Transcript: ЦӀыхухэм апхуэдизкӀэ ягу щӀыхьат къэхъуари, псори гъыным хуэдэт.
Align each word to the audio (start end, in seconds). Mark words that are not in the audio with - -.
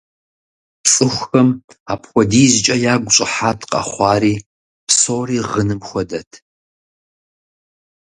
ЦӀыхухэм 0.89 1.49
апхуэдизкӀэ 1.93 2.75
ягу 2.93 3.13
щӀыхьат 3.15 3.59
къэхъуари, 3.71 4.35
псори 4.87 5.39
гъыным 5.51 5.81
хуэдэт. 5.87 6.31